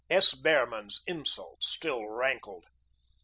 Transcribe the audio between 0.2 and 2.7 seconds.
Behrman's insults still rankled.